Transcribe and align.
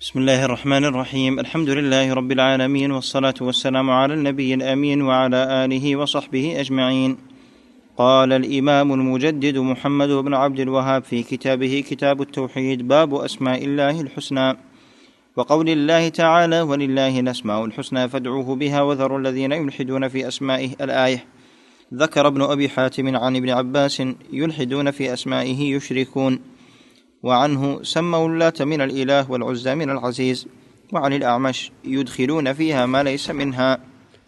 بسم 0.00 0.18
الله 0.18 0.44
الرحمن 0.44 0.84
الرحيم 0.84 1.40
الحمد 1.40 1.68
لله 1.68 2.14
رب 2.14 2.32
العالمين 2.32 2.90
والصلاه 2.90 3.34
والسلام 3.40 3.90
على 3.90 4.14
النبي 4.14 4.54
الامين 4.54 5.02
وعلى 5.02 5.64
اله 5.64 5.96
وصحبه 5.96 6.60
اجمعين 6.60 7.16
قال 7.96 8.32
الامام 8.32 8.92
المجدد 8.92 9.58
محمد 9.58 10.08
بن 10.08 10.34
عبد 10.34 10.60
الوهاب 10.60 11.04
في 11.04 11.22
كتابه 11.22 11.84
كتاب 11.90 12.22
التوحيد 12.22 12.88
باب 12.88 13.14
اسماء 13.14 13.64
الله 13.64 14.00
الحسنى 14.00 14.56
وقول 15.36 15.68
الله 15.68 16.08
تعالى 16.08 16.60
ولله 16.60 17.20
الاسماء 17.20 17.64
الحسنى 17.64 18.08
فادعوه 18.08 18.56
بها 18.56 18.82
وذروا 18.82 19.18
الذين 19.18 19.52
يلحدون 19.52 20.08
في 20.08 20.28
اسمائه 20.28 20.70
الايه 20.80 21.24
ذكر 21.94 22.26
ابن 22.26 22.42
ابي 22.42 22.68
حاتم 22.68 23.16
عن 23.16 23.36
ابن 23.36 23.50
عباس 23.50 24.02
يلحدون 24.32 24.90
في 24.90 25.12
اسمائه 25.12 25.74
يشركون 25.76 26.40
وعنه 27.22 27.82
سموا 27.82 28.28
اللات 28.28 28.62
من 28.62 28.80
الإله 28.80 29.30
والعزى 29.30 29.74
من 29.74 29.90
العزيز 29.90 30.46
وعن 30.92 31.12
الأعمش 31.12 31.72
يدخلون 31.84 32.52
فيها 32.52 32.86
ما 32.86 33.02
ليس 33.02 33.30
منها. 33.30 33.78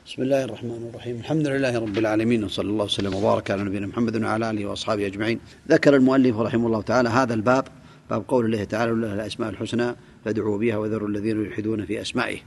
بسم 0.06 0.22
الله 0.22 0.44
الرحمن 0.44 0.90
الرحيم. 0.90 1.16
الحمد 1.16 1.46
لله 1.46 1.78
رب 1.78 1.98
العالمين 1.98 2.44
وصلى 2.44 2.68
الله 2.68 2.84
وسلم 2.84 3.14
وبارك 3.14 3.50
على 3.50 3.62
نبينا 3.64 3.86
محمد 3.86 4.24
وعلى 4.24 4.50
آله 4.50 4.66
وأصحابه 4.66 5.06
أجمعين. 5.06 5.40
ذكر 5.68 5.96
المؤلف 5.96 6.36
رحمه 6.36 6.66
الله 6.66 6.82
تعالى 6.82 7.08
هذا 7.08 7.34
الباب 7.34 7.64
باب 8.10 8.24
قول 8.28 8.44
الله 8.44 8.64
تعالى 8.64 8.92
ولله 8.92 9.14
الأسماء 9.14 9.50
الحسنى 9.50 9.94
فادعوا 10.24 10.58
بها 10.58 10.76
وذروا 10.76 11.08
الذين 11.08 11.44
يلحدون 11.44 11.86
في 11.86 12.00
أسمائه. 12.00 12.38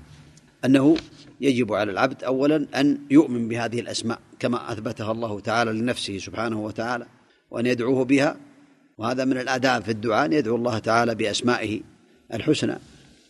أنه 0.65 0.95
يجب 1.41 1.73
على 1.73 1.91
العبد 1.91 2.23
اولا 2.23 2.67
أن 2.75 2.97
يؤمن 3.11 3.47
بهذه 3.47 3.79
الأسماء 3.79 4.19
كما 4.39 4.71
أثبتها 4.71 5.11
الله 5.11 5.39
تعالى 5.39 5.73
لنفسه 5.73 6.17
سبحانه 6.17 6.59
وتعالى 6.61 7.05
وأن 7.51 7.65
يدعوه 7.65 8.05
بها 8.05 8.37
وهذا 8.97 9.25
من 9.25 9.37
الآداب 9.37 9.83
في 9.83 9.91
الدعاء 9.91 10.25
أن 10.25 10.33
يدعو 10.33 10.55
الله 10.55 10.79
تعالى 10.79 11.15
بأسمائه 11.15 11.81
الحسنى. 12.33 12.75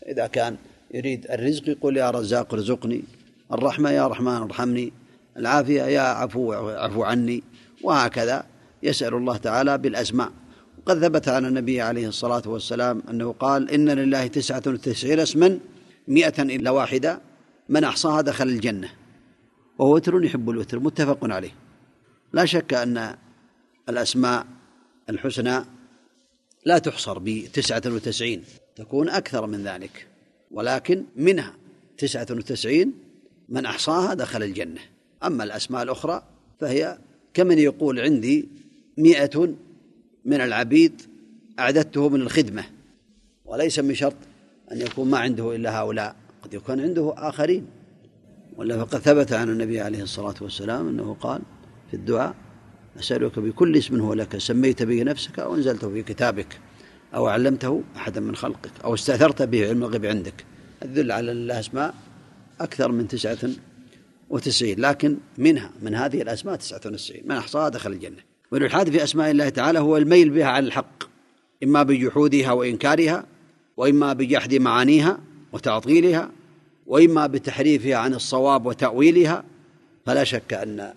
إذا 0.08 0.28
كان 0.28 0.58
يريد 0.94 1.26
الرزق 1.32 1.70
يقول 1.70 1.98
يا 1.98 2.12
رزاق 2.12 2.54
ارزقني 2.54 3.04
الرحمة 3.54 3.90
يا 3.90 4.08
رحمن 4.08 4.28
ارحمني 4.28 4.94
العافية 5.38 5.84
يا 5.84 6.02
عفو 6.02 6.54
عفو 6.54 7.04
عني 7.04 7.44
وهكذا 7.84 8.46
يسأل 8.84 9.14
الله 9.14 9.38
تعالى 9.38 9.78
بالأسماء. 9.78 10.32
وقد 10.78 11.00
ثبت 11.00 11.30
عن 11.30 11.46
النبي 11.46 11.82
عليه 11.82 12.08
الصلاة 12.08 12.42
والسلام 12.46 13.02
أنه 13.10 13.32
قال 13.34 13.72
إن 13.72 13.90
لله 13.90 14.28
تسعة 14.28 14.64
وتسعين 14.68 15.20
اسما 15.20 15.60
مئة 16.08 16.42
إلا 16.44 16.72
واحدة 16.72 17.20
من 17.70 17.84
أحصاها 17.84 18.22
دخل 18.22 18.48
الجنة. 18.48 18.90
وهو 19.80 19.96
وتر 19.96 20.24
يحب 20.24 20.50
الوتر 20.50 20.80
متفق 20.80 21.18
عليه. 21.24 21.52
لا 22.34 22.46
شك 22.46 22.74
أن 22.74 23.16
الأسماء 23.90 24.46
الحسنى 25.10 25.66
لا 26.66 26.78
تحصر 26.78 27.20
بتسعة 27.20 27.82
وتسعين 27.86 28.44
تكون 28.76 29.10
أكثر 29.10 29.48
من 29.48 29.64
ذلك 29.64 30.08
ولكن 30.52 31.04
منها 31.16 31.54
تسعة 31.98 32.28
وتسعين 32.32 32.94
من 33.50 33.66
أحصاها 33.66 34.14
دخل 34.14 34.44
الجنة. 34.44 34.82
أما 35.24 35.44
الأسماء 35.44 35.84
الأخرى 35.84 36.24
فهي 36.60 36.98
كمن 37.34 37.60
يقول 37.60 38.00
عندي 38.00 38.48
مئة 38.98 39.54
من 40.26 40.42
العبيد 40.42 41.02
أعددته 41.60 42.10
من 42.10 42.22
الخدمة 42.22 42.64
وليس 43.46 43.80
من 43.80 43.96
شرط 43.96 44.16
أن 44.72 44.82
يكون 44.82 45.10
ما 45.10 45.18
عنده 45.18 45.56
إلا 45.56 45.80
هؤلاء 45.80 46.16
قد 46.42 46.54
يكون 46.54 46.80
عنده 46.80 47.14
آخرين. 47.18 47.68
ولا 48.58 48.86
فقد 48.86 49.00
ثبت 49.00 49.34
عن 49.34 49.50
النبي 49.50 49.80
عليه 49.82 50.04
الصلاة 50.04 50.36
والسلام 50.42 50.88
أنه 50.88 51.14
قال 51.14 51.42
في 51.92 51.94
الدعاء 51.94 52.36
أسألك 53.00 53.40
بكل 53.40 53.78
اسم 53.78 54.02
هو 54.02 54.14
لك 54.14 54.38
سميت 54.38 54.84
به 54.84 55.04
نفسك 55.04 55.40
أو 55.40 55.56
أنزلته 55.56 55.90
في 55.90 56.04
كتابك 56.04 56.60
أو 57.16 57.28
علمته 57.28 57.84
أحدا 57.96 58.22
من 58.22 58.36
خلقك 58.36 58.72
أو 58.84 58.94
استأثرت 58.94 59.42
به 59.42 59.68
علم 59.68 59.84
الغيب 59.84 60.06
عندك. 60.06 60.46
الذل 60.84 61.12
على 61.12 61.32
الله 61.32 61.60
أسماء 61.60 61.96
أكثر 62.62 62.92
من 62.92 63.08
تسعة 63.08 63.50
وتسعين 64.30 64.80
لكن 64.80 65.18
منها 65.38 65.72
من 65.82 65.96
هذه 65.96 66.22
الأسماء 66.22 66.56
تسعة 66.56 66.82
وتسعين. 66.86 67.24
من 67.26 67.36
أحصاها 67.36 67.70
دخل 67.70 67.92
الجنة. 67.92 68.22
والإلحاد 68.52 68.90
في 68.90 69.04
أسماء 69.04 69.32
الله 69.32 69.50
تعالى 69.50 69.80
هو 69.80 69.98
الميل 69.98 70.30
بها 70.30 70.46
عن 70.46 70.66
الحق 70.66 71.04
إما 71.64 71.84
بجحودها 71.84 72.52
وإنكارها 72.52 73.26
وإما 73.78 74.14
بجحد 74.14 74.56
معانيها 74.56 75.20
وتعطيلها 75.54 76.32
وإما 76.88 77.28
بتحريفها 77.28 77.96
عن 77.96 78.14
الصواب 78.14 78.66
وتأويلها. 78.66 79.44
فلا 80.06 80.24
شك 80.24 80.54
أن 80.54 80.94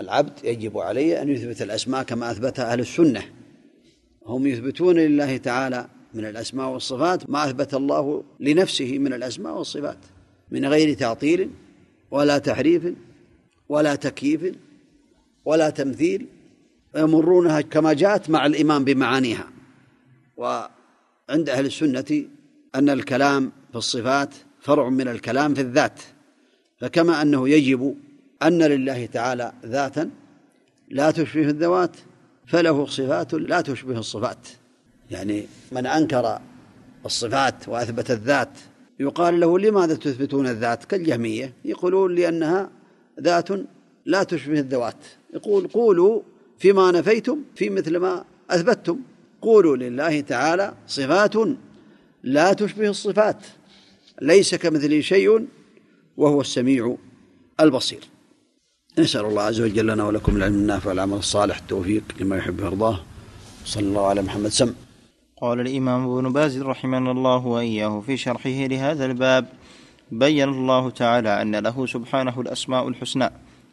العبد 0.00 0.32
يجب 0.44 0.78
عليه 0.78 1.22
أن 1.22 1.28
يثبت 1.28 1.62
الأسماء 1.62 2.02
كما 2.02 2.30
أثبتها 2.30 2.72
أهل 2.72 2.80
السنة. 2.80 3.22
هم 4.26 4.46
يثبتون 4.46 4.96
لله 4.96 5.36
تعالى 5.36 5.88
من 6.14 6.24
الأسماء 6.24 6.68
والصفات 6.68 7.30
ما 7.30 7.44
أثبت 7.44 7.74
الله 7.74 8.24
لنفسه 8.40 8.98
من 8.98 9.12
الأسماء 9.12 9.58
والصفات 9.58 9.98
من 10.50 10.64
غير 10.64 10.94
تعطيل 10.94 11.50
ولا 12.10 12.38
تحريف 12.38 12.94
ولا 13.68 13.94
تكييف 13.94 14.54
ولا 15.44 15.70
تمثيل 15.70 16.26
يمرونها 16.96 17.60
كما 17.60 17.92
جاءت 17.92 18.30
مع 18.30 18.46
الإيمان 18.46 18.84
بمعانيها. 18.84 19.50
وعند 20.36 21.48
أهل 21.48 21.66
السنة 21.66 22.24
أن 22.74 22.90
الكلام 22.90 23.52
في 23.70 23.78
الصفات 23.78 24.34
فرع 24.60 24.88
من 24.88 25.08
الكلام 25.08 25.54
في 25.54 25.60
الذات 25.60 26.00
فكما 26.80 27.22
أنه 27.22 27.48
يجب 27.48 27.96
أن 28.42 28.62
لله 28.62 29.06
تعالى 29.06 29.52
ذاتا 29.66 30.10
لا 30.90 31.10
تشبه 31.10 31.48
الذوات 31.48 31.96
فله 32.46 32.86
صفات 32.86 33.34
لا 33.34 33.60
تشبه 33.60 33.98
الصفات. 33.98 34.48
يعني 35.10 35.46
من 35.72 35.86
أنكر 35.86 36.40
الصفات 37.06 37.68
وأثبت 37.68 38.10
الذات 38.10 38.50
يقال 39.00 39.40
له 39.40 39.58
لماذا 39.58 39.94
تثبتون 39.94 40.46
الذات 40.46 40.84
كالجهمية؟ 40.84 41.52
يقولون 41.64 42.14
لأنها 42.14 42.70
ذات 43.20 43.48
لا 44.06 44.22
تشبه 44.22 44.60
الذوات. 44.60 44.96
يقول 45.34 45.68
قولوا 45.68 46.22
فيما 46.58 46.90
نفيتم 46.90 47.42
في 47.54 47.70
مثل 47.70 47.96
ما 47.96 48.24
أثبتتم. 48.50 49.00
قولوا 49.42 49.76
لله 49.76 50.20
تعالى 50.20 50.74
صفات 50.86 51.34
لا 52.22 52.52
تشبه 52.52 52.88
الصفات. 52.88 53.46
ليس 54.22 54.54
كمثله 54.54 55.00
شيء 55.00 55.46
وهو 56.16 56.40
السميع 56.40 56.96
البصير. 57.60 58.17
نسأل 58.98 59.24
الله 59.24 59.42
عز 59.42 59.60
وجل 59.60 59.86
لنا 59.86 60.04
ولكم 60.04 60.36
العلم 60.36 60.54
النافع 60.54 60.88
والعمل 60.88 61.14
الصالح. 61.14 61.58
التوفيق 61.58 62.02
لما 62.20 62.36
يحب 62.36 62.60
ويرضاه. 62.60 63.00
صلى 63.64 63.82
الله 63.82 64.06
على 64.06 64.22
محمد. 64.22 64.48
سم. 64.48 64.74
قال 65.40 65.60
الإمام 65.60 66.18
ابن 66.18 66.32
باز 66.32 66.58
رحمنا 66.62 67.10
الله 67.10 67.46
وإياه 67.46 68.00
في 68.00 68.16
شرحه 68.16 68.50
لهذا 68.50 69.04
الباب 69.06 69.46
بين 70.10 70.48
الله 70.48 70.90
تعالى 70.90 71.42
أن 71.42 71.56
له 71.56 71.86
سبحانه 71.86 72.40
الأسماء 72.40 72.88
الحسنى 72.88 73.30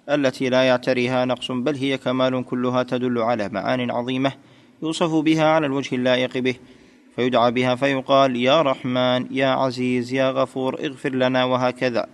التي 0.10 0.50
لا 0.50 0.64
يعتريها 0.64 1.26
نقص 1.26 1.52
بل 1.52 1.76
هي 1.76 1.98
كمال 1.98 2.46
كلها 2.46 2.84
تدل 2.84 3.18
على 3.18 3.50
معان 3.50 3.92
عظيمة 3.92 4.32
يوصف 4.84 5.12
بها 5.16 5.46
على 5.46 5.66
الوجه 5.66 5.96
اللائق 5.96 6.38
به. 6.38 6.56
فيدعى 7.16 7.52
بها 7.52 7.76
فيقال 7.76 8.36
يا 8.36 8.62
رحمن 8.62 9.28
يا 9.32 9.48
عزيز 9.48 10.14
يا 10.14 10.32
غفور 10.32 10.86
اغفر 10.86 11.10
لنا 11.10 11.44
وهكذا. 11.44 12.06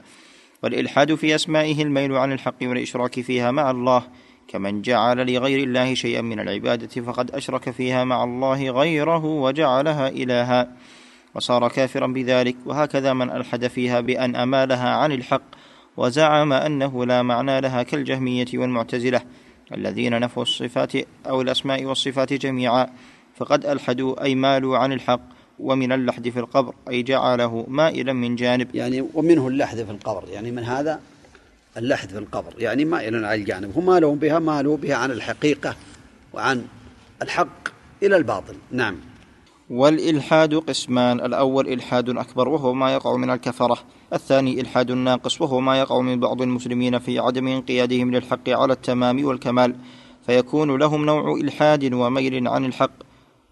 والإلحاد 0.63 1.16
في 1.16 1.35
أسمائه 1.35 1.81
الميل 1.83 2.11
عن 2.11 2.31
الحق 2.31 2.55
والإشراك 2.61 3.22
فيها 3.22 3.51
مع 3.51 3.72
الله 3.72 4.03
كمن 4.47 4.81
جعل 4.81 5.33
لغير 5.33 5.63
الله 5.63 5.94
شيئا 5.94 6.22
من 6.22 6.39
العبادة 6.39 7.01
فقد 7.01 7.31
أشرك 7.31 7.69
فيها 7.69 8.03
مع 8.03 8.23
الله 8.23 8.69
غيره 8.69 9.25
وجعلها 9.25 10.09
إلها. 10.09 10.75
وصار 11.35 11.67
كافرا 11.69 12.07
بذلك 12.07 12.55
وهكذا 12.66 13.13
من 13.13 13.29
ألحد 13.29 13.67
فيها 13.67 13.99
بأن 13.99 14.35
أمالها 14.35 14.89
عن 14.89 15.11
الحق 15.11 15.41
وزعم 15.97 16.53
أنه 16.53 17.05
لا 17.05 17.22
معنى 17.22 17.61
لها 17.61 17.83
كالجهمية 17.83 18.45
والمعتزلة 18.53 19.22
الذين 19.73 20.19
نفوا 20.19 20.43
الصفات 20.43 20.91
أو 21.28 21.41
الأسماء 21.41 21.85
والصفات 21.85 22.33
جميعا 22.33 22.89
فقد 23.35 23.66
ألحدوا 23.66 24.23
أي 24.23 24.35
مالوا 24.35 24.78
عن 24.78 24.93
الحق. 24.93 25.22
ومن 25.61 25.91
اللحد 25.91 26.29
في 26.29 26.40
القبر 26.40 26.73
أي 26.90 27.03
جعله 27.03 27.66
مائلا 27.67 28.13
من 28.13 28.35
جانب. 28.35 28.75
يعني 28.75 29.08
ومنه 29.13 29.47
اللحد 29.47 29.78
في 29.78 29.91
القبر 29.91 30.23
يعني 30.29 30.52
من 30.52 30.63
هذا 30.63 30.99
اللحد 31.78 32.09
في 32.09 32.17
القبر 32.17 32.53
يعني 32.58 32.85
مائلا 32.85 33.28
على 33.28 33.41
الجانب. 33.41 33.78
هم 33.78 33.85
مالوا 33.85 34.16
بها 34.16 34.40
مالوا 34.40 34.78
بها 34.78 34.96
عن 34.96 35.11
الحقيقة 35.11 35.75
وعن 36.34 36.66
الحق 37.22 37.67
إلى 38.03 38.17
الباطل. 38.17 38.55
نعم. 38.72 38.96
والإلحاد 39.69 40.55
قسمان 40.55 41.19
الأول 41.19 41.67
إلحاد 41.67 42.09
أكبر 42.09 42.49
وهو 42.49 42.73
ما 42.73 42.93
يقع 42.93 43.16
من 43.16 43.29
الكفرة 43.29 43.78
الثاني 44.13 44.61
إلحاد 44.61 44.91
ناقص 44.91 45.41
وهو 45.41 45.59
ما 45.59 45.79
يقع 45.79 46.02
من 46.02 46.19
بعض 46.19 46.41
المسلمين 46.41 46.99
في 46.99 47.19
عدم 47.19 47.47
انقيادهم 47.47 48.11
للحق 48.11 48.49
على 48.49 48.73
التمام 48.73 49.25
والكمال 49.25 49.75
فيكون 50.25 50.79
لهم 50.79 51.05
نوع 51.05 51.35
إلحاد 51.35 51.93
وميل 51.93 52.47
عن 52.47 52.66
الحق. 52.66 53.10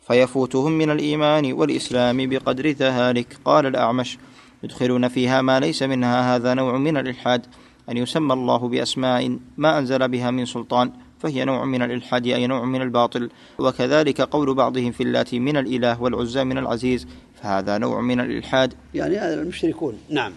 فيفوتهم 0.10 0.72
من 0.72 0.90
الإيمان 0.90 1.54
والإسلام 1.54 2.30
بقدر 2.30 2.70
ذلك. 2.70 3.38
قال 3.46 3.66
الأعمش 3.66 4.18
يدخلون 4.64 5.08
فيها 5.08 5.42
ما 5.42 5.60
ليس 5.60 5.84
منها 5.84 6.36
هذا 6.36 6.54
نوع 6.54 6.78
من 6.78 6.98
الإلحاد 6.98 7.46
أن 7.90 7.98
يسمى 7.98 8.34
الله 8.34 8.58
بأسماء 8.58 9.38
ما 9.58 9.80
أنزل 9.80 10.08
بها 10.08 10.32
من 10.32 10.46
سلطان 10.46 10.92
فهي 11.20 11.46
نوع 11.46 11.66
من 11.66 11.82
الإلحاد 11.82 12.28
أي 12.28 12.48
نوع 12.48 12.66
من 12.66 12.82
الباطل. 12.82 13.30
وكذلك 13.60 14.22
قول 14.22 14.54
بعضهم 14.54 14.92
في 14.92 15.04
اللات 15.04 15.36
من 15.36 15.58
الإله 15.58 16.02
والعزى 16.02 16.44
من 16.44 16.58
العزيز 16.58 17.08
فهذا 17.42 17.78
نوع 17.78 18.02
من 18.02 18.20
الإلحاد. 18.20 18.74
يعني 18.94 19.18
هذا 19.18 19.42
المشركون 19.42 19.98
نعم. 20.10 20.32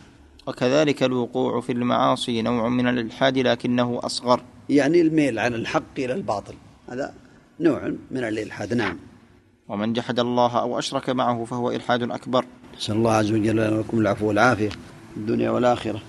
وكذلك 0.47 1.03
الوقوع 1.03 1.61
في 1.61 1.73
المعاصي 1.73 2.43
نوع 2.43 2.69
من 2.69 2.89
الإلحاد 2.89 3.39
لكنه 3.39 4.01
أصغر. 4.03 4.43
يعني 4.69 5.01
الميل 5.01 5.39
عن 5.39 5.55
الحق 5.55 5.99
إلى 5.99 6.15
الباطل 6.15 6.55
هذا 6.89 7.15
نوع 7.61 7.93
من 8.11 8.25
الإلحاد 8.25 8.75
نعم. 8.75 9.12
ومن 9.73 9.93
جحد 9.93 10.19
الله 10.21 10.61
أو 10.61 10.79
أشرك 10.79 11.11
معه 11.11 11.45
فهو 11.45 11.71
إلحاد 11.71 12.03
أكبر. 12.03 12.45
نسأل 12.77 12.95
الله 12.95 13.13
عز 13.13 13.33
وجل 13.33 13.61
ولكم 13.61 13.99
العفو 13.99 14.29
والعافية 14.29 14.69
في 14.69 15.17
الدنيا 15.17 15.51
والآخرة. 15.51 16.01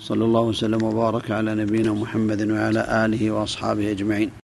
صلى 0.00 0.24
الله 0.24 0.40
وسلم 0.40 0.82
وبارك 0.82 1.30
على 1.30 1.54
نبينا 1.54 1.92
محمد 1.92 2.50
وعلى 2.50 3.04
آله 3.04 3.30
وأصحابه 3.30 3.90
أجمعين. 3.90 4.43